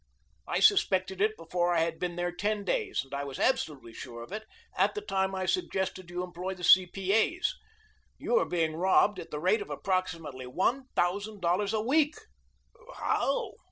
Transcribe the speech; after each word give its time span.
I 0.47 0.61
suspected 0.61 1.21
it 1.21 1.37
before 1.37 1.75
I 1.75 1.81
had 1.81 1.99
been 1.99 2.15
there 2.15 2.31
ten 2.31 2.63
days, 2.63 3.01
and 3.03 3.13
I 3.13 3.23
was 3.23 3.37
absolutely 3.37 3.93
sure 3.93 4.23
of 4.23 4.31
it 4.31 4.45
at 4.75 4.95
the 4.95 5.01
time 5.01 5.35
I 5.35 5.45
suggested 5.45 6.09
you 6.09 6.23
employ 6.23 6.55
the 6.55 6.63
C.P.A.'s. 6.63 7.53
You 8.17 8.35
are 8.39 8.45
being 8.45 8.73
robbed 8.75 9.19
at 9.19 9.29
the 9.29 9.39
rate 9.39 9.61
of 9.61 9.69
approximately 9.69 10.47
one 10.47 10.85
thousand 10.95 11.39
dollars 11.41 11.71
a 11.71 11.81
week." 11.81 12.15
"How?" 12.95 13.51